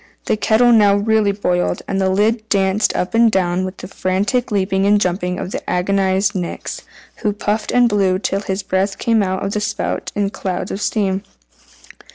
The 0.25 0.35
kettle 0.35 0.71
now 0.71 0.95
really 0.95 1.31
boiled, 1.31 1.83
and 1.87 2.01
the 2.01 2.09
lid 2.09 2.49
danced 2.49 2.95
up 2.95 3.13
and 3.13 3.31
down 3.31 3.63
with 3.63 3.77
the 3.77 3.87
frantic 3.87 4.49
leaping 4.49 4.87
and 4.87 4.99
jumping 4.99 5.37
of 5.37 5.51
the 5.51 5.69
agonized 5.69 6.33
Nix, 6.33 6.81
who 7.17 7.31
puffed 7.33 7.71
and 7.71 7.87
blew 7.87 8.17
till 8.17 8.41
his 8.41 8.63
breath 8.63 8.97
came 8.97 9.21
out 9.21 9.45
of 9.45 9.51
the 9.51 9.61
spout 9.61 10.11
in 10.15 10.31
clouds 10.31 10.71
of 10.71 10.81
steam. 10.81 11.21